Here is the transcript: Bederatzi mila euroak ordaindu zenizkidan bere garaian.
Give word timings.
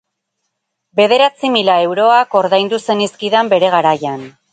Bederatzi 0.99 1.51
mila 1.55 1.75
euroak 1.89 2.33
ordaindu 2.39 2.79
zenizkidan 2.87 3.53
bere 3.53 3.71
garaian. 3.77 4.27